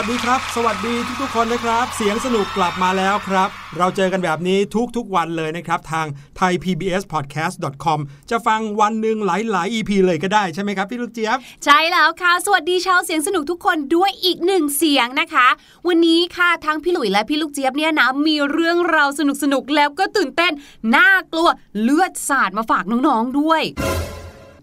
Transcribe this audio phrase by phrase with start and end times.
[0.00, 3.48] วัสดีครับ สวัสดีทุกๆคนนะครับ เสียงสนุกกลับมาแล้วครับ
[3.78, 4.58] เราเจอกันแบบนี้
[4.96, 6.06] ทุกๆวันเลยนะครับ ทาง
[6.38, 7.98] thaipbspodcast.com
[8.30, 15.48] จะฟังวันหนึ่งหลายๆ EP เลยก็ได้ใช่ไหมครับพี่ลูกเจี๊ยบ ใช่แล้วค่ะ สวัสดีชาวเสียงสนุกทุกคนด้วยอีกหนึ่งเสียงนะคะ
[15.88, 20.52] วันนี้ค่ะทั้งพี่หลุยและพี่ลูกเจี๊ยบเนี่ยนะมีเรื่องราวสนุกสนุกๆแล้วก็ตื่นเต้น
[20.96, 21.48] น่ากลัว
[21.80, 23.62] เลือดสาดมาฝากน้องๆด้วย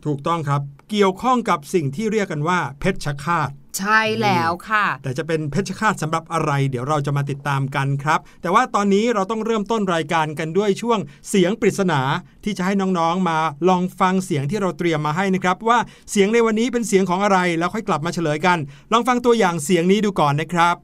[0.06, 11.00] ถูกต้องครับ เกี่ยวข้องกับสิ่งที่เรียกกันว่าเพชฌฆาต ใช่แล้วค่ะ แต่จะเป็นเพชฌฆาตสำหรับอะไร เดี๋ยวเราจะมาติดตามกันครับ แต่ว่าตอนนี้เราต้องเริ่มต้นรายการกันด้วยช่วง
[11.30, 12.00] เสียงปริศนา
[12.44, 13.40] ที่จะให้น้องๆมา
[13.70, 15.80] ลองฟังเสียงที่เราเตรียมมาให้นะครับว่า
[16.12, 18.58] เสียงในวันนี้เป็นเสียงของอะไรแล้วค่อยกลับมาเฉลยกัน
[18.92, 20.76] ลองฟังตัวอย่างเสียงนี้ดูก่อนนะครับ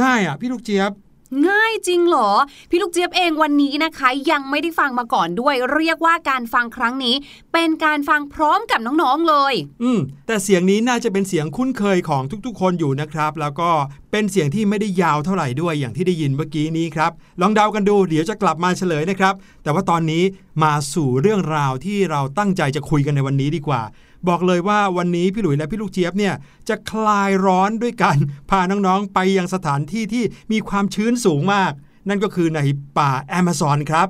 [0.00, 0.92] ง่ายอะพี่ลูกเจี๊ยบ
[1.48, 2.30] ง่ายจริงเหรอ
[2.70, 7.14] พี่ลูกเจี๊ยบเองวันนี้นะคะ ยังไม่ได้ฟังมาก่อนด้วย เรียกว่าการฟังครั้งนี้
[7.52, 13.70] เป็นการฟังพร้อมกับน้องๆเลย อืมแต่เสียงนี้น่าจะเป็นเสียงคุ้นเคยของทุกๆ คนอยู่นะครับ แล้วก็
[14.10, 17.10] เป็นเสียงที่ไม่ได้ยาวเท่าไหร่ด้วยอย่างที่ได้ยินเมื่อกี้นี้ครับ
[17.40, 20.22] ลองเดากันดูเดี๋ยวจะกลับมาเฉลยนะครับ แต่ว่าตอนนี้
[20.62, 23.82] มาสู่เรื่องราวที่เราตั้งใจจะคุยกันในวันนี้ดีกว่า
[24.28, 26.34] บอกเลยว่าวันนี้พี่หลุยและพี่ลูกเจี๊ยบเนี่ย
[26.68, 28.18] จะคลายร้อนด้วยการ
[28.50, 31.72] พาน้องๆ ไปยังสถานที่ที่มีความชื้นสูงมาก
[32.08, 32.60] นั่นก็คือใน
[32.98, 34.08] ป่าแอมะซอนครับ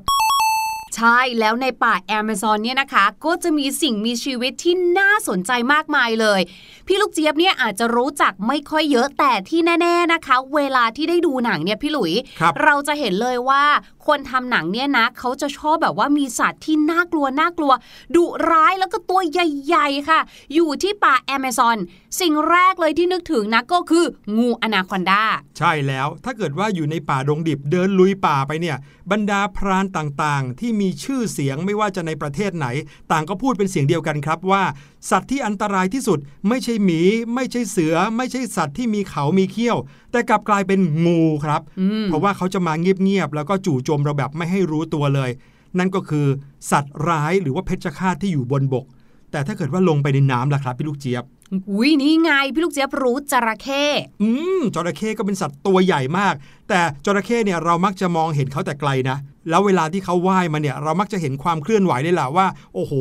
[0.96, 6.40] ใช่แล้วในป่าแอมะซอนเนี่ยนะคะ ก็จะมีสิ่งมีชีวิตที่น่าสนใจมากมายเลย
[6.86, 13.64] พี่ลูกเจี๊ยบเนี่ยอาจจะรู้จักไม่ค่อยเยอะแต่ที่แน่ ๆนะคะ เวลาที่ได้ดูหนังเนี่ยพี่หลุยครับเราจะเห็นเลยว่า
[14.06, 17.72] คนทำหนังเนี่ยนะเขาจะชอบแบบว่ามีสัตว์ที่น่ากลัวน่ากลัว
[18.14, 20.20] ดุร้ายแล้วก็ตัวใหญ่ๆค่ะ
[20.54, 21.78] อยู่ที่ป่าแอมะซอน
[22.20, 24.04] สิ่งแรกเลยที่นึกถึงนะก็คือ
[24.38, 25.22] งูอนาคอนดา
[25.58, 28.76] ใช่แล้วถ้าเกิดว่าอยู่ในป่าดงดิบเดินลุยป่าไปเนี่ย
[29.10, 32.66] บรรดาพรานต่างๆ ที่มีชื่อเสียงไม่ว่าจะในประเทศไหน
[33.12, 34.62] ต่างก็พูดเป็นเสียงเดียวกันครับว่า
[35.10, 36.18] สัตว์ที่อันตรายที่สุด
[36.48, 37.00] ไม่ใช่หมี
[37.34, 39.78] ไม่ใช่เสือ ไม่ใช่สัตว์ที่มีเขามีเขี้ยว
[40.12, 41.60] แต่กลับกลายเป็นงูครับ
[42.06, 45.30] เพราะว่าเขาจะมาเงียบๆแล้วก็จู่โจมเราแบบไม่ให้รู้ตัวเลย
[45.78, 46.26] นั่นก็คือ
[46.70, 48.86] สัตว์ร้ายหรือว่าเพชฌฆาตที่อยู่บนบก
[49.30, 51.24] แต่ถ้าเกิดว่าลงไปในน้ำล่ะครับพี่ลูกเจี๊ยบ
[51.70, 53.84] อุ้ยนี่ไงพี่ลูกเจี๊ยบรู้จระเข้
[54.22, 54.28] อื
[54.58, 56.34] มจระเข้ก็เป็นสัตว์ตัวใหญ่มาก
[56.68, 59.16] แต่จระเข้เนี่ยเรามักจะมองเห็นเขาแต่ไกลนะ
[59.48, 62.92] แล้วเวลาที่เขาว่ายมาเนี่ย เรามักจะเห็นความเคลื่อนไหวได้แหละว่า โอ้โห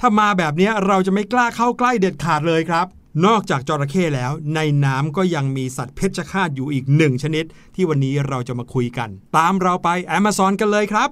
[0.00, 2.86] ถ้ามาแบบเนี้ยเราจะไม่กล้าเข้าใกล้เด็ดขาดเลยครับ
[3.26, 7.44] นอกจากจระเข้แล้วในน้ำก็ยังมีสัตว์เพชฌฆาตอยู่อีกหนึ่งชนิด
[7.74, 11.08] ที่วันนี้เราจะมาคุยกัน ตามเราไปแอมซอนกันเลยครับ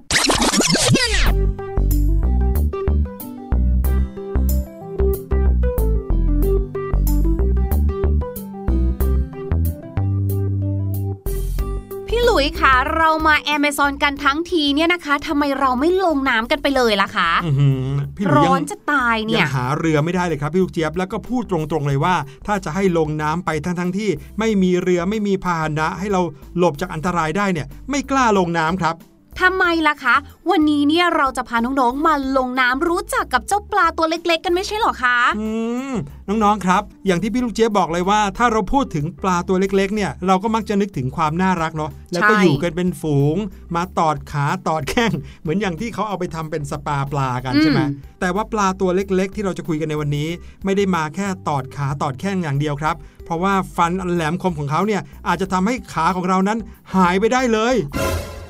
[12.40, 22.14] ลุยคะเรามาแอมะซอนกันทั้งทีเนี่ยนะคะทำไมเราไม่ลงน้ำกันไปเลยล่ะคะอื้อหือพี่หลุยร้ยัองนจะตายเนี่ยัยงหาเรือไม่ได้เลยครับพี่ลูกเจี๊ยบแล้วก็พูดตรงๆเลยว่า
[22.46, 26.20] ถ้าจะให้ลงน้ำไปทั้งทั้งๆที่ ไม่มีเรือไม่มีพาหนะ ให้เรา
[26.58, 28.94] หลบจากอันตรายได้เนี่ย ไม่กล้าลงน้ำครับ
[29.40, 30.16] ทำไมล่ะคะ
[30.50, 35.48] วันนี้เนี่ยเราจะพาน้องๆมาลงน้ำรู้จักกับเจ้าปลาตัวเล็ก ๆ กันไม่ใช่เหรอคะอื
[35.90, 35.92] ม
[36.28, 43.36] น้องๆครับ อย่างที่พี่ลูกเจี๊ยบบอกเลยว่า ถ้าเราพูดถึงปลาตัวเล็กๆ เนี่ยเราก็มักจะนึกถึงความน่ารักเนาะแล้วก็ใช่อยู่กันเป็นฝูง
[43.74, 47.80] มาตอดขาตอดแข้ง เหมือนอย่างที่เขาเอาไปทำเป็นสปาปลากันใช่ไหม
[48.20, 50.28] แต่ว่าปลาตัวเล็กๆ ที่เราจะคุยกันในวันนี้
[50.64, 56.58] ไม่ได้มาแค่ตอดขาตอดแข้งอย่างเดียวครับ เพราะว่าฟันอันแหลมคมของเขาเนี่ยอาจจะทำให้ขาของเรานั้น
[56.94, 57.76] หายไปได้เลย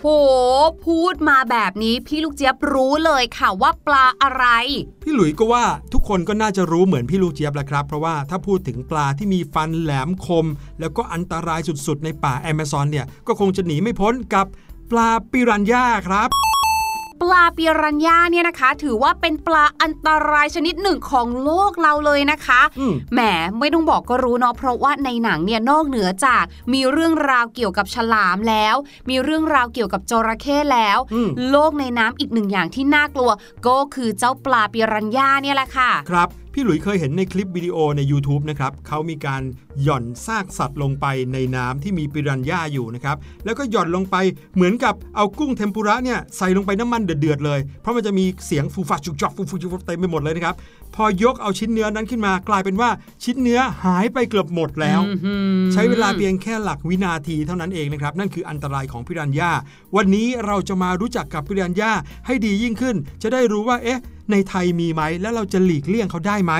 [0.02, 0.06] โห
[0.86, 4.44] พูดมาแบบนี้พี่ลูกเจี๊ยบรู้เลยค่ะว่าปลาอะไร
[5.02, 10.46] พี่หลุยก็ว่าทุกคนก็น่าจะรู้เหมือนพี่ลูกเจี๊ยบแหละครับ เพราะว่าถ้าพูดถึงปลาที่มีฟันแหลมคม
[10.80, 14.46] แล้วก็อันตรายสุดๆ ในป่าแอมะซอนเนี่ยก็คงจะหนีไม่พ้นกับ
[14.90, 16.49] ปลาปิรันย่าครับ
[17.22, 23.20] ปลาปิรันย่าเนี่ยนะคะ ถือว่าเป็นปลาอันตรายชนิดหนึ่งของโลกเราเลยนะคะอืมแหม
[23.58, 28.74] ไม่ต้องบอกก็รู้เนาะเพราะว่าในหนังเนี่ยนอกเหนือจากมีเรื่องราวเกี่ยวกับฉลามแล้ว
[29.10, 33.30] มีเรื่องราวเกี่ยวกับจระเข้แล้วอืมโลกในน้ำอีกหนึ่งอย่างที่น่ากลัว
[33.66, 39.42] ก็คือเจ้าปลาปิรันย่าเนี่ยแหละค่ะ ครับพี่หลุยเคยเห็นในคลิปวิดีโอใน YouTube นะครับเขามีการ
[39.82, 44.16] หย่อนซากสัตว์ลงไปในน้ำที่มีปิรันย่าอยู่นะครับ แล้วก็หย่อนลงไป
[44.54, 50.54] เหมือนกับเอากุ้งเทมปุระเนี่ยใส่ลงไปน้ำมันเดือดๆเลย เพราะมันจะมีเสียงฟูฟัดจุกจอกฟูฟูจุกเต็มไปหมดเลยนะครับ
[50.94, 52.90] พอยกเอาชิ้นเนื้อนั้นขึ้นมากลายเป็นว่า
[53.24, 55.00] ชิ้นเนื้อหายไปเกือบหมดแล้ว
[55.72, 59.52] ใช้เวลาเพียงแค่หลักวินาทีเท่านั้นเองนะครับ นั่นคืออันตรายของพิรันย่า
[59.96, 61.92] วันนี้เราจะมารู้จักกับพิรันย่า
[62.26, 64.00] ให้ดียิ่งขึ้น จะได้รู้ว่าเอ๊ะ
[64.32, 66.52] ในไทยมีไหม แล้วเราจะหลีกเลี่ยงเขาได้ไหม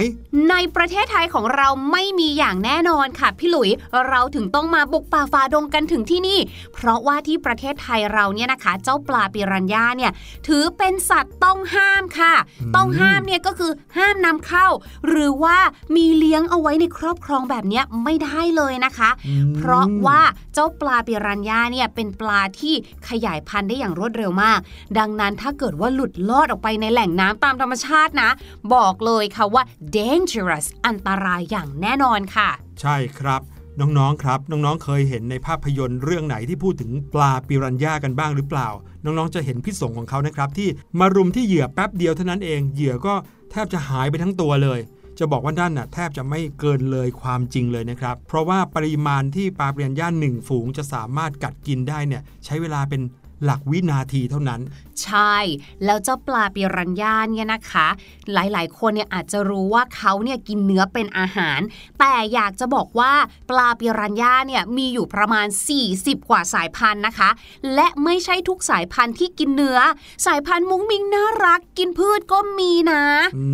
[0.51, 3.71] ในประเทศไทยของเราไม่มีอย่างแน่นอนค่ะพี่หลุย
[4.09, 6.39] เราถึงต้องมาบุกป่าฝ่าดงกันถึงที่นี่
[6.75, 10.13] เพราะว่าที่ประเทศไทยเราเนี่ยนะคะ เจ้าปลาปิรันย่าเนี่ย
[10.47, 14.67] ถือเป็นสัตว์ต้องห้ามค่ะอืมต้องห้ามเนี่ยก็คือห้ามนำเข้า
[15.09, 15.59] หรือว่า
[15.97, 20.21] มีเลี้ยงเอาไว้ในครอบครองแบบเนี้ยไม่ได้เลยนะคะอืมเพราะว่า
[20.55, 22.75] เจ้าปลาปิรันย่าเนี่ยเป็นปลาที่
[23.09, 24.59] ขยายพันธุ์ได้อย่างรวดเร็วมาก
[24.99, 28.31] ดังนั้นถ้าเกิดว่าหลุดลอดออกไปในแหล่งน้ำตามธรรมชาตินะ
[28.75, 29.63] บอกเลยค่ะว่า
[29.97, 32.49] dangerous อันตรายอย่างแน่นอนค่ะ
[32.81, 33.43] ใช่ครับ
[33.81, 38.69] น้องๆ ครับ น้องๆ เคยเห็นในภาพยนตร์เรื่องไหนที่พูดถึงปลาปิรันย่ากันบ้างหรือเปล่า
[39.05, 43.15] น้องๆ จะเห็นพิษสงของเขานะครับ ที่มารุมที่เหยื่อแป๊บเดียวเท่านั้นเอง เหยื่อก็
[43.51, 44.81] แทบจะหายไปทั้งตัวเลย
[45.19, 53.01] จะบอกว่าด้านน่ะแทบจะไม่เกินเลยความจริงเลยนะครับ เพราะว่าปริมาณที่ปลาปิรันย่าหนึ่งฝูงจะสามารถกัดกินได้เนี่ยใช้เวลาเป็น
[53.45, 54.61] หลักวินาทีเท่านั้น
[55.03, 55.37] ใช่
[55.85, 57.87] แล้วเจ้าปลาปิรันย่าเนี่ยนะคะ
[58.33, 61.61] หลายๆ คนเนี่ยอาจจะรู้ว่าเขาเนี่ยกินเนื้อเป็นอาหาร
[61.99, 63.13] แต่อยากจะบอกว่า
[63.51, 65.47] ปลาปิรันย่าเนี่ยมีอยู่ประมาณ
[65.89, 67.31] 40 กว่าสายพันธุ์นะคะ
[67.75, 69.79] และไม่ใช่ทุกสายพันธุ์ที่กินเนื้อ
[70.27, 73.03] สายพันธุ์มุ้งมิงน่ารัก กินพืชก็มีนะ
[73.37, 73.45] อื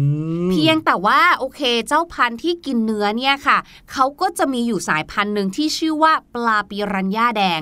[0.47, 3.59] มเพียงแต่ว่าโอเคเจ้าพันธุ์ที่กินเนื้อเนี่ยค่ะ
[3.93, 7.61] เขาก็จะมีอยู่สายพันธุ์หนึ่งที่ชื่อว่าปลาปิรันย่าแดง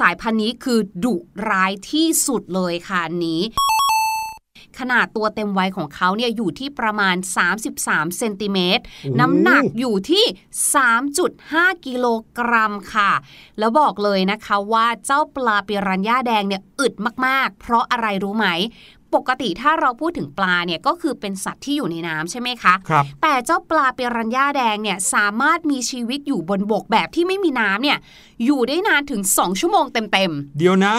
[0.00, 1.14] สายพันธุ์นี้คือดุ
[1.50, 3.42] ร้ายที่สุดเลยค่ะอันนี้
[4.78, 7.16] ขนาดตัวเต็มวัยของเขาเนี่ยอยู่ที่ประมาณ
[7.66, 10.24] 33 เซนติเมตรโอ้น้ำหนักอยู่ที่
[11.04, 12.06] 3.5 กิโล
[12.38, 13.12] กรัมค่ะ
[13.58, 16.94] แล้วบอกเลยนะคะว่าเจ้าปลาปิรันย่าแดงเนี่ยอึด
[17.26, 18.46] มากๆ เพราะอะไรรู้ไหม
[19.14, 27.98] ปกติถ้าเราพูดถึงปลาเนี่ยก็คือเป็นสัตว์ที่อยู่ในน้ำใช่ไหมคะครับแต่เจ้าปลาเปรัญญาแดงเนี่ยสามารถมีชีวิตอยู่บนบกแบบที่ไม่มีน้ำเนี่ย
[28.44, 30.94] อยู่ได้นานถึง 2 ชั่วโมงเต็มเดี๋ยวนะ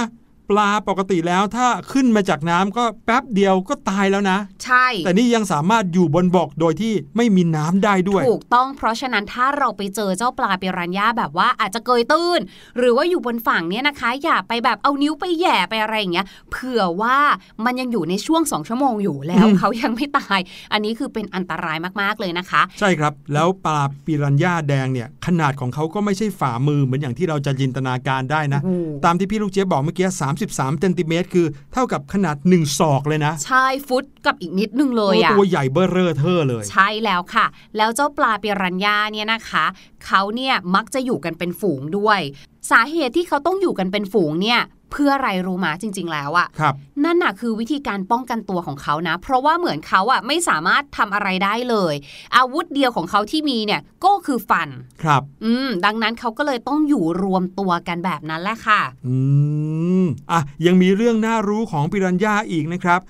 [0.49, 12.39] ปลาปกติแล้วถ้าขึ้นมาจากน้ำก็แป๊บเดียวก็ตายแล้วนะๆใช่ แต่นี่ยังสามารถอยู่บนบกโดยที่ไม่มีน้ำได้ด้วย ถูกต้องเพราะฉะนั้นถ้าเราไปเจอเจ้าปลาเปรัญญาแบบว่าอาจจะเกยตื้น
[12.77, 17.17] หรือว่าอยู่บนฝั่งเนี่ยนะคะ อย่าไปแบบเอานิ้วไปแหย่ไปอะไรอย่างเงี้ยเผื่อว่า
[17.65, 20.39] มันยังอยู่ในช่วง2ชั่วโมงอยู่แล้วอืมเขายังไม่ตาย
[20.73, 30.07] อันนี้คือเป็นอันตรายมากๆเลยนะคะ ใช่ครับ แล้วปลาปิรันย่าแดงเนี่ยขนาดของเขาก็ไม่ใช่ฝ่ามือเหมือนอย่างที่เราจะจินตนาการได้นะโอ้โหตามที่พี่ลูกเจี๊ยบบอกเมื่อกี้
[30.39, 37.45] 33เซนติเมตรคือเท่ากับขนาด 1 ศอกเลยนะ ใช่ฟุตกับอีกนิดนึงเลยโอ้อะตัวใหญ่เบ้อเร่อเทอเลย ใช่แล้วค่ะ
[37.77, 39.65] แล้วเจ้าปลาปิรันย่าเนี่ยนะคะ
[40.07, 42.19] เขาเนี่ยมักจะอยู่กันเป็นฝูงด้วย
[42.71, 51.93] สาเหตุที่เขาต้องอยู่กันเป็นฝูงเนี่ยเพื่ออะไรรู้มาจริง ๆ แล้วอะครับนั่นน่ะคือวิธีการป้องกันตัวของเขานะ เพราะว่าเหมือนเขาอะไม่สามารถทำอะไรได้เลย
[52.35, 54.69] อาวุธเดียวของเขาที่มีเนี่ยก็คือฟัน
[55.03, 59.15] ครับ อืมดังนั้นเขาก็เลยต้องอยู่รวมตัวกันแบบนั้นแหละค่ะ อื
[60.03, 63.01] มอะยังมีเรื่องน่ารู้ของปิรันย่าอีกนะครับ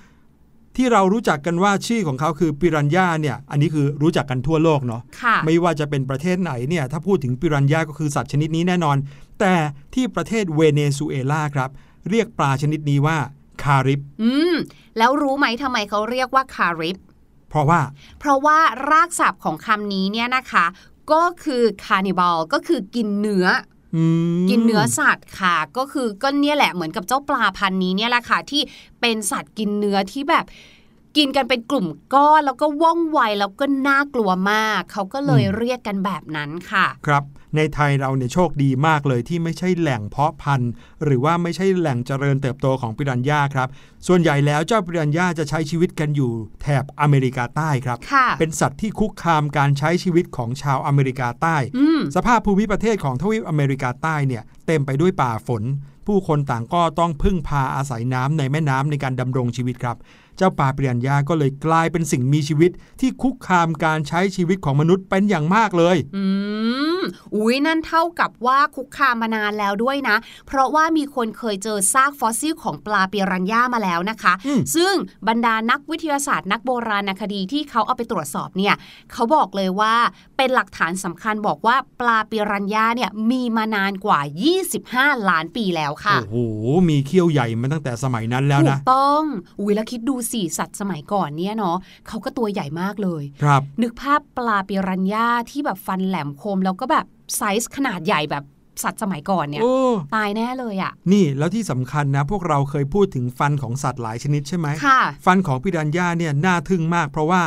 [0.76, 8.96] ที่เรารู้จักกันว่าชื่อของเขาคือปิรันย่าเนี่ยอันนี้คือรู้จักกันทั่วโลกเนาะค่ะไม่ว่าจะเป็นประเทศไหนเนี่ยถ้าพูดถึงปิรันย่าก็คือสัตว์ชนิดนี้แน่นอน
[9.40, 9.54] แต่
[9.94, 11.70] ที่ประเทศเวเนซุเอลาครับ
[12.10, 13.18] เรียกปลาชนิดนี้ว่า
[13.62, 14.54] คาริบอืม
[14.98, 16.96] แล้วรู้ไหมทำไมเขาเรียกว่าคาริบ
[17.50, 17.80] เพราะว่า
[18.20, 18.58] เพราะว่า
[18.90, 20.66] รากศัพท์ของคำนี้เนี่ยนะคะ
[21.12, 23.75] ก็คือคานิบาลก็คือกินเนื้ออืม
[24.50, 28.62] กินเนื้อสัตว์ค่ะ ก็คือก็เนี่ยแหละเหมือนกับเจ้าปลาพันนี้เนี่ยแหละค่ะที่
[29.00, 30.44] เป็นสัตว์กินเนื้อที่แบบ
[31.16, 37.24] กินกันเป็นกลุ่มก้อนแล้วก็ว่องไวแล้วก็น่ากลัวมาก เขาก็เลยเรียกกันแบบนั้นค่ะ ครับ
[37.56, 40.70] ในไทยเราเนี่ยโชคดีมากเลยที่ไม่ใช่แหล่งเพาะพันธุ์
[41.04, 43.68] หรือว่าไม่ใช่แหล่งเจริญเติบโตของปิรันย่าครับ
[44.06, 46.32] ส่วนใหญ่แล้วเจ้าปิรันย่าจะใช้ชีวิตกันอยู่
[46.62, 55.62] แถบอเมริกาใต้ครับค่ะเป็นสัตว์ที่คุกคามการใช้ชีวิตของชาวอเมริกาใต้อืมสภาพภูมิประเทศของทวีปอเมริกาใต้เนี่ยเต็มไปด้วยป่าฝน
[56.06, 59.96] ผู้คนต่างก็ต้องพึ่งพาอาศัยน้ำในแม่น้ำในการดำรงชีวิตครับ
[60.36, 66.24] เจ้าปลาเปลี่ยนยาก็เลยกลายเป็นสิ่งมีชีวิตที่คุกคามการใช้ชีวิตของมนุษย์เป็นอย่างมากเลย อื
[66.98, 67.00] ม
[67.34, 70.16] อุ้ยนั่นเท่ากับว่าคุกคามมานานแล้วด้วยนะ
[70.46, 74.94] เพราะว่ามีคนเคยเจอซากฟอสซิลของปลาปิรันย่ามาแล้วนะคะอืมซึ่ง
[75.28, 78.74] บรรดานักวิทยาศาสตร์นักโบราณคดีที่เขาเอาไปตรวจสอบเนี่ย
[79.12, 79.94] เขาบอกเลยว่า
[80.36, 84.20] เป็นหลักฐานสำคัญบอกว่าปลาปิรันย่าเนี่ยมีมานานกว่า
[84.74, 86.36] 25 ล้านปีแล้วค่ะ โอ้โห
[86.88, 89.24] มีเขี้ยวใหญ่มาตั้งแต่สมัยนั้นแล้วถูนะกต้อง
[89.60, 91.76] อุ้ยแล้วคิดดูสิสัตว์สมัยก่อนเนี่ยเนาะ
[92.08, 97.06] เขาก็ตัวใหญ่มากเลย ครับ นึกภาพปลาปิรันย่าที่แบบฟันแหลมคม แล้วก็แบบ
[97.36, 98.44] ไซส์ขนาดใหญ่แบบ
[98.82, 99.76] สัตว์สมัยก่อนเนี่ย โอ้
[100.14, 107.42] ตายแน่เลยอะ่ะ นี่แล้วที่สำคัญนะ พวกเราเคยพูดถึงฟันของสัตว์หลายชนิดใช่ไหม ค่ะ ฟันของปิรันย่าเนี่ยน่าทึ่งมากเพราะว่า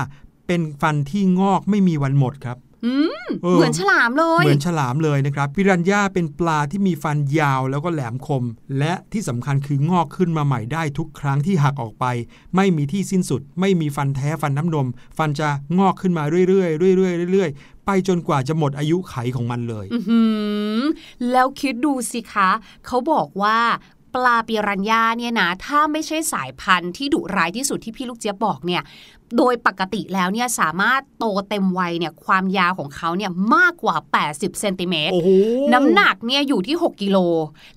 [0.47, 8.43] เป็นฟันที่งอกไม่มีวันหมดครับอืม เออเหมือนฉลามเลย เหมือนฉลามเลยนะครับปิรันย่าเป็นปลาที่มีฟันยาวแล้วก็แหลมคม
[8.79, 12.05] และที่สำคัญคืองอกขึ้นมาใหม่ได้ทุกครั้งที่หักออกไป
[12.55, 20.21] ไม่มีที่สิ้นสุด ไม่มีฟันแท้ฟันน้ำนม ฟันจะงอกขึ้นมาเรื่อยๆเรื่อยๆเรื่อยๆไปจนกว่าจะหมดอายุไขของมันเลยอื้อหื
[20.77, 20.81] อ
[21.31, 22.49] แล้วคิดดูสิคะ
[22.85, 23.59] เขาบอกว่า
[24.15, 28.81] ปลาปิรันย่าเนี่ยนะ ถ้าไม่ใช่สายพันธุ์ที่ดุร้ายที่สุดที่พี่ลูกเจี๊ยบบอกเนี่ย
[29.37, 33.95] โดยปกติแล้วเนี่ยสามารถโตเต็มวัยเนี่ยความยาวของเขาเนี่ยมากกว่า
[34.27, 35.29] 80เซนติเมตรโอ้โห
[35.73, 37.17] น้ำหนักเนี่ยอยู่ที่ 6 กิโล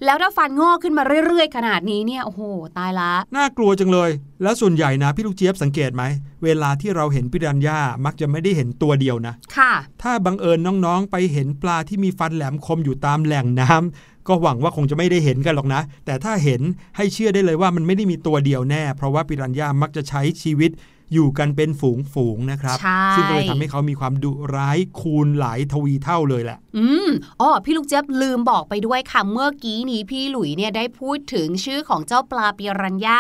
[0.05, 2.43] แล้วถ้าฟันงอกขึ้นมาเรื่อยๆ ขนาดนี้เนี่ยโอ้โห
[2.79, 4.11] ตายละ น่ากลัวจังเลย
[4.43, 6.03] แล้วส่วนใหญ่นะพี่ลูกเจี๊ยบสังเกตไหม
[6.45, 16.61] เวลาที่เราเห็นปิรันย่ามักจะไม่ได้เห็นตัวเดียวนะ ค่ะ ถ้าบังเอิญน้องๆ ไปเห็นปลาที่มีฟันแหลมคมอยู่ตามแหล่งน้ำก็หวังว่าคงจะไม่ได้เห็นกันหรอกนะ แต่ถ้าเห็น
[16.97, 20.71] ให้เชื่อได้เลยว่ามันไม่ได้มีตัวเดียวแน่ เพราะว่าปิรันย่ามักจะใช้ชีวิต
[21.13, 27.09] อยู่กันเป็นฝูงๆนะครับใช่ซึ่งก็เลยทำให้เขามีความดุร้ายคูณหลายทวีเท่าเลยแหละ อืม
[27.41, 33.19] อ๋อพี่ลูกเจี๊ยบลืมบอกไปด้วยค่ะ เมื่อกี้นี้พี่หลุยเนี่ยได้พูดถึงชื่อของเจ้าปลาปิรันย่า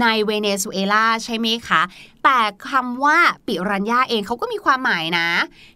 [0.00, 1.82] ในเวเนซุเอลาใช่ไหมคะ
[2.24, 2.40] แต่
[2.70, 5.28] คำว่าปิรันย่าเองเขาก็มีความหมายนะ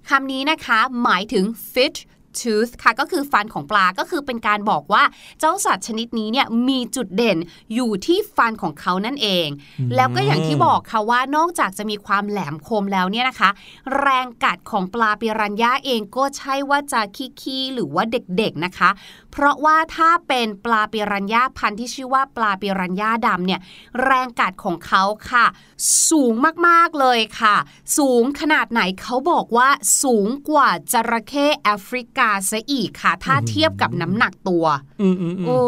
[0.08, 1.98] คำนี้นะคะ หมายถึง fish
[2.40, 5.02] tooth ค่ะก็คือฟันของปลาก็คือเป็นการบอกว่า
[5.40, 7.38] เจ้าสัตว์ชนิดนี้เนี่ยมีจุดเด่น
[7.74, 9.48] อยู่ที่ฟันของเขานั่นเอง
[9.96, 13.50] แล้วก็อย่างที่บอกค่ะว่านอกจากจะมีความแหลมคมแล้วเนี่ยนะคะ
[14.00, 17.00] แรงกัดของปลาปิรันย่าเองก็ใช่ว่าจะ
[17.40, 18.90] ขี้ๆหรือว่าเด็กๆนะคะ
[19.32, 23.60] เพราะว่าถ้าเป็นปลาปิรันย่าพันธุ์ที่ชื่อว่าปลาปิรันย่าดำเนี่ย
[24.04, 25.46] แรงกัดของเขาค่ะ
[26.08, 26.32] สูง
[26.68, 27.56] มากๆเลยค่ะ
[27.98, 29.68] สูงขนาดไหนเขาบอกว่า
[30.02, 34.64] สูงกว่าจระเข้แอฟริกาซะอีกค่ะ ถ้าเทียบกับน้ำหนักตัว
[35.02, 35.60] อืมอืมอืมโอ้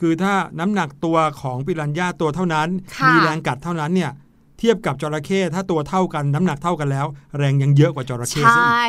[0.00, 4.12] คือถ้าน้ำหนักตัวของปิรันย่าตัวเท่านั้นค่ะมีแรงกัดเท่านั้นเนี่ย
[4.58, 7.06] เทียบกับจระเข้ถ้าตัวเท่ากันน้ำหนักเท่ากันแล้ว
[7.38, 8.86] แรงยังเยอะกว่าจระเข้ใชซะอีก่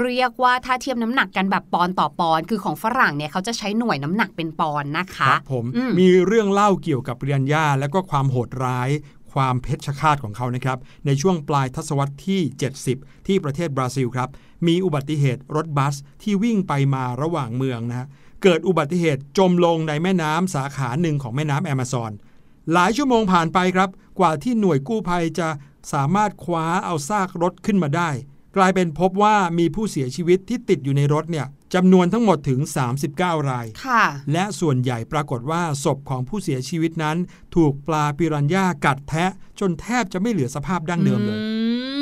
[0.00, 8.88] เรียกว่าถ้าเทียบน้ำหนักกันแบบปอนด์ต่อปอนด์คือของฝรั่งเนี่ยเขาจะใช้หน่วยน้ำหนักเป็นปอนด์นะคคะรับผมอืมมีเรื่องเล่าเกี่ยวกับปิรันย่าและก็ความโหดร้าย
[9.32, 12.40] ความเพชฌฆาตของเขานะครับ ในช่วงปลายทศวรรษที่
[12.84, 14.28] 70 ที่ประเทศบราซิลครับ
[14.66, 18.08] มีอุบัติเหตุรถบัสที่วิ่งไปมาระหว่างเมืองนะฮะ
[18.42, 22.12] เกิดอุบัติเหตุจมลงในแม่น้ำสาขาหนึ่งของแม่น้ำแอมะซอน
[22.72, 25.48] หลายชั่วโมงผ่านไปครับ กว่าที่หน่วยกู้ภัยจะ
[25.92, 28.10] สามารถคว้าเอาซากรถขึ้นมาได้
[28.56, 32.60] กลายเป็นพบว่ามีผู้เสียชีวิตที่ติดอยู่ในรถเนี่ยจำนวนทั้งหมดถึง
[33.04, 37.16] 39 รายค่ะและส่วนใหญ่ปรากฏว่าศพของผู้เสียชีวิตนั้น
[37.54, 41.44] ถูกปลาปิรันย่ากัดแทะ จนแทบจะไม่เหลือสภาพดั้งเดิมเลยอื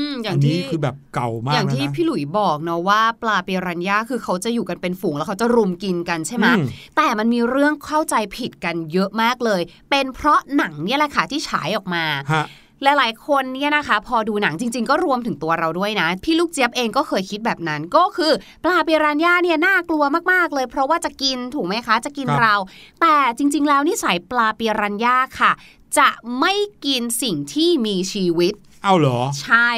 [0.09, 6.65] มอย่าอังนนี้ที่คือแบบเก่ามากอย่างแล้วที่นะพี่หลุยบอกเนาะว่าปลาเปรันย่าคือเขาจะอยู่กันเป็นฝูงแล้วเขาจะรุมกินกันใช่ไหมอืม
[6.97, 12.47] แต่มันมีเรื่องเข้าใจผิดกันเยอะมากเลย เป็นเพราะหนังเนี่ยแหละค่ะที่ฉายออกมาฮะ
[12.83, 18.33] หลายๆ คนเนี่ยนะคะ พอดูหนังจริง ๆ ก็รวมถึงตัวเราด้วยนะ พี่ลูกเจี๊ยบเองก็เคยคิดแบบนั้น ก็คือ
[18.65, 22.55] ปลาเปรันย่าเนี่ยน่ากลัวมากๆเลย เพราะว่าจะกินถูกไหมคะ จะกินครับเรา
[23.01, 25.53] แต่จริง ๆ แล้วนิสัยปลาเปรันย่าค่ะ
[25.99, 26.09] จะ
[26.41, 29.71] ไม่กินสิ่งที่มีชีวิต เอาเหรอ ใช่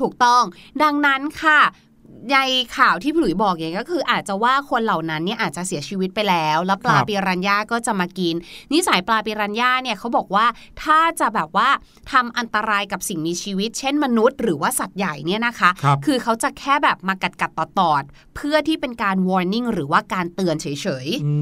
[0.00, 0.42] ถูกต้อง
[0.82, 1.60] ดังนั้นค่ะ
[2.32, 2.38] ใน
[2.76, 8.34] ข่าวที่พี่หลุยบอกอย่างนี้ก็คือ อาจจะว่าคนเหล่านั้นเนี่ยอาจจะเสียชีวิตไปแล้ว แล้วปลาครับปิรันย่าก็จะมากิน
[8.72, 10.46] นิสัยปลาปิรันย่าเนี่ยเขาบอกว่า
[10.82, 11.68] ถ้าจะแบบว่า
[12.12, 20.66] ทำอันตรายกับสิ่งมีชีวิต เช่นมนุษย์หรือว่าสัตว์ใหญ่เนี่ยนะคะครับอเขาจะแค่แบบมากัดกัดตอดตอดๆเพื่อที่เป็นการ warning หรือว่าการเตือนเฉ
[21.04, 21.32] ยอื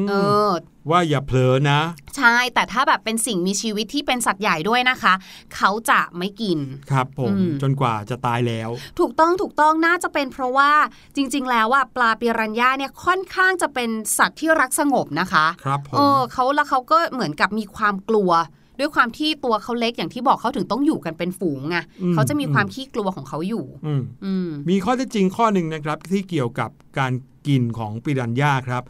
[0.00, 0.12] มๆเอ
[0.46, 0.48] อ
[0.90, 1.80] ว่าอย่าเผลอนะ
[2.16, 5.14] ใช่แต่ถ้าแบบเป็นสิ่งมีชีวิตที่เป็นสัตว์ใหญ่ด้วยนะคะ
[5.56, 6.58] เขาจะไม่กิน
[6.90, 10.70] ครับผมอืมจนกว่าจะตายแล้ว ถูกต้องถูกต้องน่าจะเป็นเพราะว่า
[11.16, 18.30] จริง ๆ แล้วว่าปลาปิรันย่าเนี่ยค่อนข้างจะเป็นสัตว์ที่รักสงบนะคะครับผมเออเขาแล้วเขาก็เหมือนกับมีความกลัว
[18.78, 27.12] ด้วยความที่ตัวเขาเล็กอย่างที่บอกเขาถึงต้องอยู่กันเป็นฝูงไงอืมเขาจะมีความขี้กลัวของเขาอยู่อืมอืมมีข้อเท็จจริงข้อหนึ่งนะครับ ที่เกี่ยวกับการ
[27.46, 28.82] กินของปิรันย่าครับ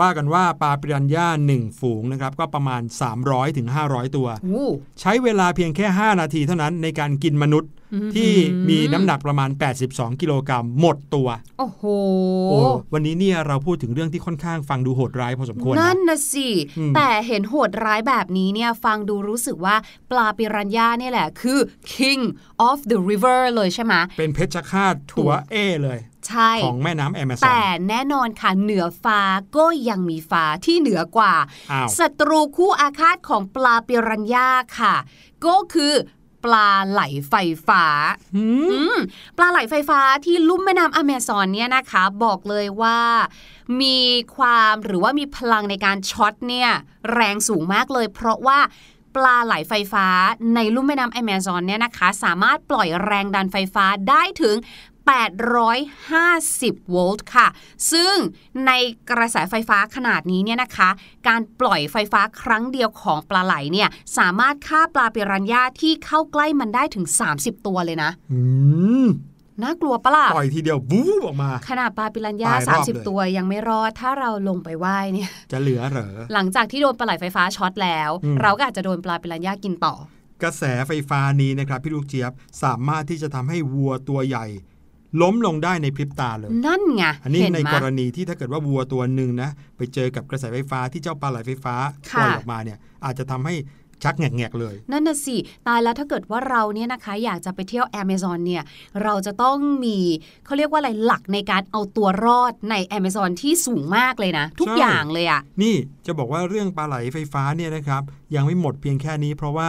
[0.00, 2.82] ว่ากันว่าปลาปิรันย่าหนึ่งฝูงนะครับก็ประมาณ
[3.20, 4.68] 300-500ถึง500ตัวอู้
[5.00, 8.32] ใช้เวลาเพียงแค่ 5 นาทีเท่านั้นในการกินมนุษย์อืมที่
[8.68, 9.50] มีน้ำหนักประมาณ
[9.86, 11.82] 82 กิโลกรัมหมดตัว โอ้โห
[12.50, 12.60] โอ้
[12.92, 16.48] วันนี้เนี่ยเราพูดถึงเรื่องที่ค่อนข้างฟังดูโหดร้ายพอสมควร นั่นะนนะสิ
[16.78, 19.76] อืมแต่เห็นโหดร้ายแบบนี้เนี่ยฟังดูรู้สึกว่า
[20.10, 21.58] ปลาปิรันย่าเนี่ยแหละคือ
[21.94, 22.22] king
[22.68, 29.20] of the river เลยใช่ไหม เป็นเพชฌฆาตตัวเอเลย ใช่ของแม่น้ำแอมะซอนแต่แน่นอนค่ะเหนือฟ้า
[29.56, 31.34] ก็ยังมีฟ้าที่เหนือกว่า
[31.72, 34.94] อ้าวศัตรูคู่อาฆาตของปลาปิรันย่าค่ะ
[35.46, 35.94] ก็คือ
[36.44, 37.34] ปลาไหลไฟ
[37.68, 37.84] ฟ้า
[38.36, 38.96] หืมอืม
[39.36, 42.98] ปลาไหลไฟฟ้าที่ลุ่มแม่น้ำอเมซอนเนี่ยนะคะ บอกเลยว่า
[43.80, 43.98] มี
[44.36, 46.70] ความหรือว่ามีพลังในการช็อตเนี่ย
[47.12, 48.58] แรงสูงมากเลย เพราะว่า
[49.16, 50.06] ปลาไหลไฟฟ้า
[50.54, 54.56] ในลุ่มแม่น้ำอเมซอนเนี่ยนะคะ สามารถปล่อยแรงดันไฟฟ้าได้ถึง
[55.00, 57.46] 850 โวลต์ค่ะ
[57.92, 58.14] ซึ่ง
[58.66, 58.72] ใน
[59.10, 60.88] กระแสไฟฟ้าขนาดนี้เนี่ยนะคะ
[61.28, 68.40] การปล่อยไฟฟ้าครั้งเดียวของปลาไหลเนี่ย สามารถฆ่าปลาปิรันย่าที่เข้าใกล้มันได้ถึง 30 ตัวเลยนะอื
[69.04, 69.06] ม
[69.62, 79.94] น่ากลัวปะล่ะปล่อยทีเดียวบู๊ออกมา ขนาดปลาปิรันย่าตายรอบเลย30 ตัวยังไม่รอด ถ้าเราลงไปไหว้เนี่ย จะเหลือเหรอ หลังจากที่โดนปลาไหลไฟฟ้าช็อตแล้วอืมเราก็อาจจะโดนปลาปิรันย่ากินต่อ
[80.42, 82.32] กระแสไฟฟ้านี้นะครับพี่ลูกเจี๊ยบ
[82.62, 84.46] สามารถที่จะทำให้วัวตัวใหญ่
[85.22, 91.74] ล้มลงได้ในพริบตาเลย นั่นไง อันนี้เห็นในไหมกรณีที่ถ้าเกิดว่าวัวตัวหนึ่งนะ ไปเจอกับกระแสไฟฟ้าที่เจ้าปลาไหลไฟฟ้า
[92.10, 93.54] ค่ะปล่อยออกมาเนี่ย อาจจะทำให้
[94.04, 98.62] ชักแงกๆเลย นั่นน่ะสิ ตายแล้วถ้าเกิดว่าเราเนี่ยนะคะอยากจะไปเที่ยวแอม z o n เนี่ย
[99.02, 99.98] เราจะต้องมี
[100.44, 105.74] เขาเรียกว่าอะไรหลักในการเอาตัวรอดในแอม z o n ที่สูงมากเลยนะ ทุกใช่อย่างเลยอะนี่
[106.06, 108.02] จะบอกว่าเรื่องปลาไหลไฟฟ้าเนี่ยนะครับ
[108.34, 109.68] ยังไม่หมดเพียงแค่นี้เพราะว่า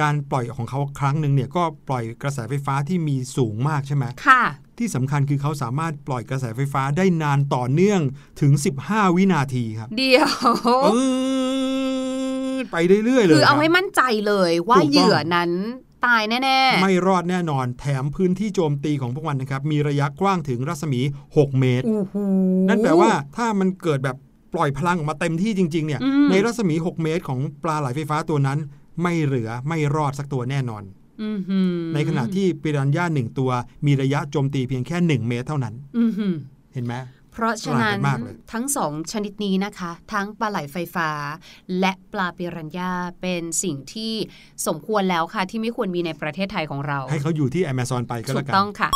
[0.00, 4.42] การปล่อยของเขาครั้งหนึ่งเนี่ยก็ปล่อยกระแสไฟฟ้าที่มีสูงมากใช่ไหมค่ะ
[4.80, 8.00] ที่สำคัญคือเขาสามารถปล่อยกระแสไฟฟ้าได้นานต่อเนื่อง
[8.40, 8.52] ถึง
[8.84, 10.30] 15 วินาทีครับ เดียว
[10.84, 15.50] ปื๊ดไปเรื่อยๆเลยคือเอารับให้มั่นใจเลยว่าถูกต้องเหยื่อนั้น
[16.06, 22.14] ตายแน่ไม่รอดแน่นอน แถมพื้นที่โจมตีของพวกมันนะครับ มีระยะกว้างถึงรัศมี 6 เมตรๆโอ้โห
[22.68, 24.16] นั่นแปลว่าถ้ามันเกิดแบบ
[24.54, 28.58] ปล่อยพลังออกมาเต็มที่จริง ๆ เนี่ยอืมในรัศมี 6 เมตรของปลาไหลไฟฟ้าตัวนั้น
[29.02, 30.99] ไม่เหลือไม่รอดสักตัวแน่นอนอื้อหือ
[31.94, 33.50] ในขณะที่ปิรันย่าหนึ่งตัว
[33.86, 36.34] มีระยะโจมตีเพียงแค่ 1 เมตรเท่านั้นอื้อหือ
[36.74, 36.94] เห็นไหม
[37.32, 41.10] เพราะฉะนั้นต่างกันมากเลยทั้งสองชนิดนี้นะคะ ทั้งปลาไหลไฟฟ้า
[41.80, 44.12] และปลาปิรันย่าเป็นสิ่งที่
[44.66, 48.90] สมควรแล้วค่ะ ที่ไม่ควรมีในประเทศไทยของเรา ให้เขาอยู่ที่ Amazon ไปก็ถูแล้วกกันต้องค่ะ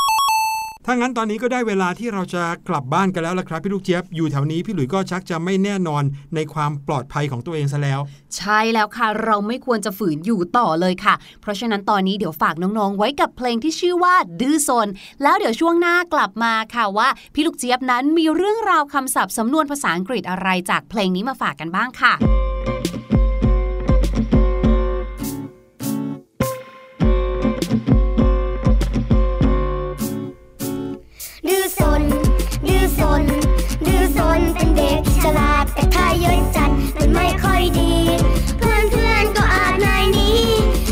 [0.87, 6.03] ถ้างั้นตอนนี้ก็ได้เวลาที่เราจะกลับบ้านกันแล้วละครับพี่ลูกเจี๊ยบอยู่แถวนี้พี่หลุย์ก็ชักจะไม่แน่นอน
[6.35, 8.01] ในความปลอดภัยของตัวเองซะแล้ว
[8.37, 14.89] ใช่แล้วค่ะ เราไม่ควรจะฝืนอยู่ต่อเลยค่ะ เพราะฉะนั้นตอนนี้เดี๋ยวฝากน้องๆ ไว้กับเพลงที่ชื่อว่าดื้อซน
[15.23, 22.15] แล้วเดี๋ยวช่วงหน้ากลับมาค่ะว่า พี่ลูกเจี๊ยบนั้นมีเรื่องราวคำศัพท์สำนวนภาษาอังกฤษอะไรจากเพลงนี้มาฝากกันบ้างค่ะ
[36.21, 37.93] เยอะจัดมันไม่ค่อยดี
[38.59, 40.41] เพื่อนเพื่อนก็อาจนายนี้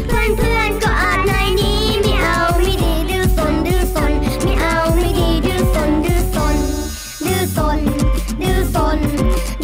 [0.06, 6.56] เพื่อนเพื่อนก็อาจนายนี้ ไม่เอาไม่ดีดื้อสนดื้อสนไม่เอาไม่ดีดื้อสนดื้อสน
[7.26, 7.78] ดื้อสน
[8.42, 8.98] ดื้อสน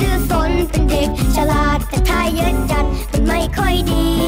[0.01, 4.28] ดื้อซนเป็นเด็กฉลาดแต่ถ้าเยอะจัดมันไม่ค่อยดี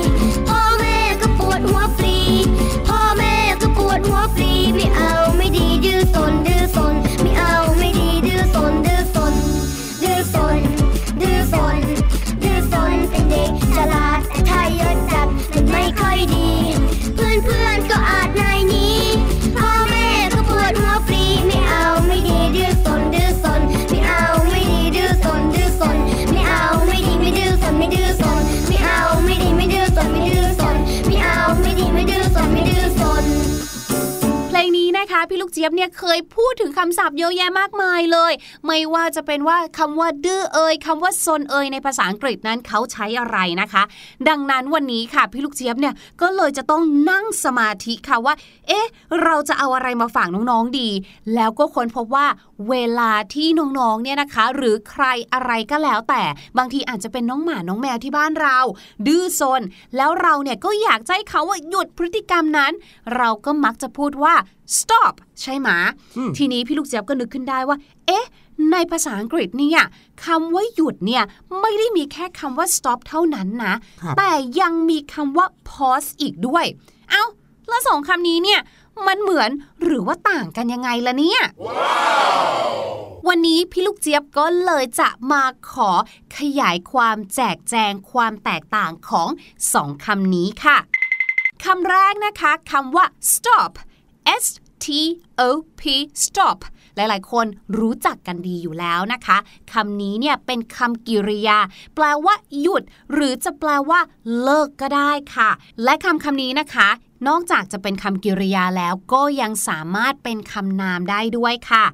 [35.61, 38.33] จี๊ยบเนี่ยเคยพูดถึงคำศัพท์เยอะแยะมากมายเลย
[38.67, 43.83] ไม่ว่าจะเป็นว่าคำว่าดื้อเอ่ยคำว่าซนเอ่ยในภาษาอังกฤษนั้นเขาใช้อะไรนะคะ
[44.29, 48.35] ดังนั้นวันนี้ค่ะพี่ลูกเจี๊ยบเนี่ยก็เลยจะต้องนั่งสมาธิค่ะว่า
[48.69, 48.87] เอ๊ะ
[49.23, 50.89] เราจะเอาอะไรมาฝากน้องๆดี
[51.35, 52.27] แล้วก็ค้นพบว่า
[52.69, 56.23] เวลาที่น้องๆเนี่ยนะคะ หรือใครอะไรก็แล้วแต่
[56.59, 58.59] บางทีอาจจะเป็นน้องหมาน้องแมวที่บ้านเรา
[59.07, 59.63] ดื้อซน
[59.97, 62.73] แล้วเราเนี่ยก็อยากจะให้เขาว่าหยุดพฤติกรรมนั้น
[63.17, 64.35] เราก็มักจะพูดว่า
[64.79, 65.69] stop ใช่ไหม
[66.17, 68.27] อืมทีนี้พี่ลูกเจี๊ยบก็นึกขึ้นได้ว่า เอ๊ะ
[68.73, 69.83] ในภาษาอังกฤษเนี่ย
[70.25, 71.23] คำว่าหยุดเนี่ย
[71.61, 76.65] ไม่ได้มีแค่คำว่า stop เท่านั้นนะครับแต่ยังมีคำว่า pause อีกด้วย
[77.11, 77.25] เอ้า
[77.69, 78.61] แล้วสองคำนี้เนี่ย
[79.07, 79.51] มันเหมือน
[79.83, 81.43] หรือว่าต่างกันยังไงล่ะเนี่ย
[83.29, 85.91] วันนี้พี่ลูกเจี๊ยบก็เลยจะมาขอ
[86.37, 89.29] ขยายความแจกแจงความแตกต่างของ
[89.75, 90.79] สองคำนี้ค่ะ
[91.65, 93.73] คำแรกนะคะคำว่า stop
[94.43, 94.45] S
[94.85, 94.87] T
[95.41, 95.43] O
[95.81, 95.83] P
[96.25, 96.59] stop
[96.97, 97.47] หลายๆ คน
[97.79, 99.39] รู้จักกันดีอยู่แล้วนะคะ
[99.73, 101.59] คำนี้เนี่ยเป็นคำกริยา
[101.95, 104.01] แปลว่าหยุด หรือจะแปลว่า
[104.41, 105.51] เลิกก็ได้ค่ะ
[105.85, 106.89] และคำคำนี้นะคะ
[107.29, 111.85] นอกจากจะเป็นคำกริยาแล้วก็ยังสามารถเป็นคำนามได้ด้วยค่ะ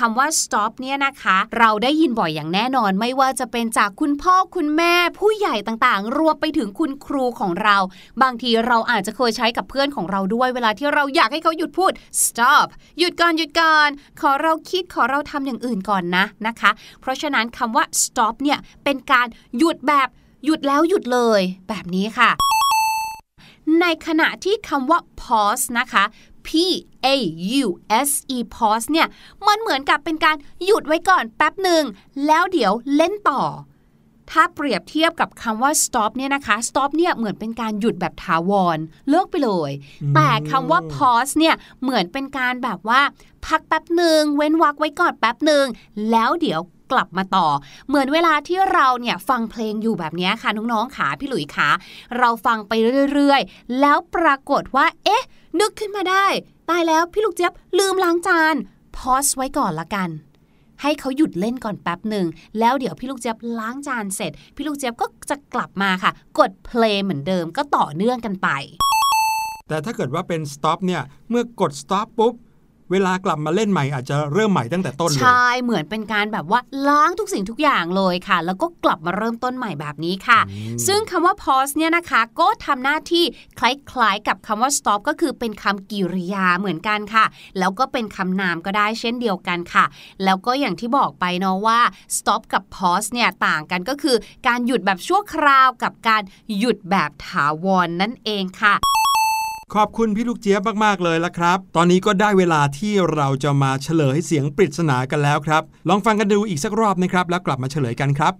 [0.10, 7.76] ำว่า stop เนี่ยนะคะ เราได้ยินบ่อยอย่างแน่นอนไม่ว่าจะเป็นจากคุณพ่อคุณแม่ผู้ใหญ่ต่างๆ รวมไปถึงคุณครูของเรา
[8.22, 11.92] บางทีเราอาจจะเคยใช้กับเพื่อนของเราด้วยเวลาที่เราอยากให้เขาหยุดพูด
[12.24, 12.66] stop
[12.98, 13.88] หยุดก่อนหยุดก่อน
[14.20, 19.26] ขอเราคิดขอเราทำอย่างอื่นก่อนนะนะคะ เพราะฉะนั้นคำว่า stop เนี่ยเป็นการ
[19.58, 20.08] หยุดแบบ
[20.44, 22.30] หยุดแล้วหยุดเลย แบบนี้ค่ะ
[23.80, 26.04] ในขณะที่คำว่า pause นะคะ
[26.48, 26.52] P P
[27.06, 27.16] A
[27.64, 27.66] U
[28.08, 29.06] S E pause เนี่ย
[29.46, 31.82] มันเหมือนกับเป็นการหยุดไว้ก่อนแป๊บหนึ่ง
[32.26, 33.42] แล้วเดี๋ยวเล่นต่อ
[34.30, 39.70] ถ้าเปรียบเทียบกับคำว่า stop เนี่ยนะคะ stop เนี่ยเหมือนเป็นการหยุดแบบถาวร เลิกไปเลย
[40.14, 43.00] แต่คำว่า pause เนี่ยเหมือนเป็นการแบบว่า
[43.46, 45.64] พักแป๊บหนึ่งเว้นวักไว้ก่อนแป๊บหนึ่ง
[46.10, 46.60] แล้วเดี๋ยว
[46.92, 47.48] กลับมาต่อ
[47.88, 51.68] เหมือนเวลาที่เราเนี่ยฟังเพลงอยู่แบบนี้ค่ะน้องๆขาพี่หลุยขา
[52.18, 52.72] เราฟังไป
[53.12, 55.24] เรื่อยๆ แล้วปรากฏว่า เอ๊ะ
[55.60, 56.26] นึกขึ้นมาได้
[56.68, 58.54] ตายแล้วพี่ลูกเจี๊ยบลืมล้างจาน
[58.96, 60.10] พอสไว้ก่อนละกัน
[60.82, 62.26] ให้เขาหยุดเล่นก่อนแป๊บหนึ่ง
[62.58, 68.48] แล้วเดี๋ยวพี่ลูกเจี๊ยบล้างจานเสร็จ พี่ลูกเจี๊ยบก็จะกลับมาค่ะ กดเพลงเหมือนเดิมก็ต่อเนื่องกันไป
[69.68, 72.34] แต่ถ้าเกิดว่าเป็น stop เนี่ย เมื่อกด stop ปุ๊บ
[72.90, 80.40] เวลากลับมาเล่นใหม่อาจจะเริ่มใหม่ตั้งแต่ต้นเลยใช่เหมือนเป็นการแบบว่าล้างทุกสิ่งทุกอย่างเลยค่ะ แล้วก็กลับมาเริ่มต้นใหม่แบบนี้ค่ะ
[80.86, 83.24] ซึ่งคำว่า pause เนี่ยนะคะก็ทำหน้าที่
[83.58, 87.24] คล้ายๆ กับคำว่า stop ก็คือเป็นคำกริยาเหมือนกันค่ะ
[87.58, 89.84] แล้วก็เป็นคำนามก็ได้เช่นเดียวกันค่ะ
[90.24, 91.80] แล้วก็อย่างที่บอกไปเนาะว่า
[92.16, 96.22] stop กับ pause เนี่ยต่างกันก็คือ การหยุดแบบชั่วคราวกับการ
[96.58, 98.76] หยุดแบบถาวรนนั่นเองค่ะ
[99.74, 108.34] ขอบคุณพี่ลูกเจี๊ยบมากๆเลยละครับ ตอนนี้ก็ได้เวลาที่เราจะมาเฉลยเสียงปริศนากันแล้วครับ ลองฟังกันดูอีกสักรอบนะครับ แล้วกลับมาเฉลยกันครับ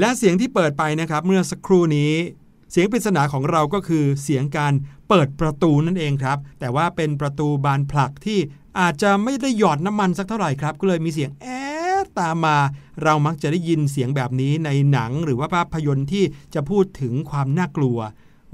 [0.00, 2.12] และเสียงที่เปิดไปนะครับ เมื่อสักครู่นี้
[2.70, 4.72] เสียงปริศนาของเราก็คือเสียงการ
[5.08, 8.38] เปิดประตูนั่นเองครับ แต่ว่าเป็นประตูบานผลักที่
[8.80, 11.62] อาจจะไม่ได้หยอดน้ำมันสักเท่าไหร่ครับ ก็เลยมีเสียงแอ๊
[12.04, 12.58] ดตามมา
[13.02, 17.98] เรามักจะได้ยินเสียงแบบนี้ในหนังหรือว่าภาพยนตร์ที่จะพูดถึงความน่ากลัว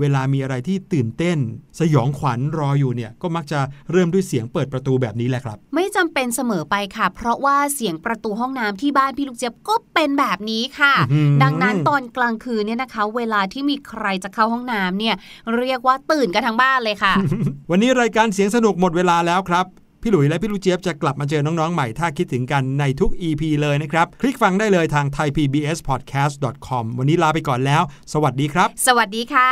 [0.01, 1.39] เวลามีอะไรที่ตื่นเต้น
[1.81, 3.61] สยองขวัญรออยู่เนี่ยก็มักจะ
[3.93, 15.15] เริ่มด้วยเสียงเปิดประตูแบบนี้แหละครับ ไม่จำเป็นเสมอไปค่ะ เพราะว่าเสียงประตูห้องน้ำที่บ้านพี่ลูกเจี๊ยบก็เป็นแบบนี้ค่ะอื้อหือดังนั้นตอนกลางคืนเนี่ยนะคะ เวลาที่มีใครจะเข้าห้องน้ำเนี่ย
[15.57, 17.15] เรียกว่าตื่นกันทั้งบ้านเลยค่ะ
[17.71, 19.67] วันนี้รายการเสียงสนุกหมดเวลาแล้วครับ
[20.07, 29.51] พี่หลุยและพี่ลูกเจี๊ยบจะกลับมาเจอน้องๆใหม่ถ้าคิดถึงกันในทุก EP เลยนะครับ คลิกฟังได้เลยทาง thaipbspodcast.com วันนี้ลาไปก่อนแล้ว สวัสดีครับ สวัสดีค่ะ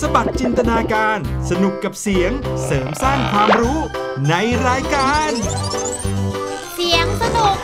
[0.00, 1.18] สบัดจินตนาการ
[1.50, 2.30] สนุกกับเสียง
[2.64, 3.78] เสริมสร้างความรู้
[4.28, 4.34] ใน
[4.68, 5.30] รายการ
[6.74, 7.56] เสียงสนุก